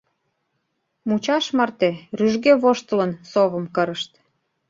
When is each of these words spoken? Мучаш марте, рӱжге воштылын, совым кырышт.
Мучаш 1.07 1.45
марте, 1.57 1.89
рӱжге 2.17 2.53
воштылын, 2.61 3.11
совым 3.31 3.65
кырышт. 3.75 4.11